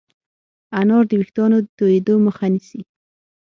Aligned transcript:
انار 0.79 1.03
د 1.09 1.11
ويښتانو 1.19 1.57
تویدو 1.77 2.15
مخه 2.25 2.45
نیسي. 2.53 2.81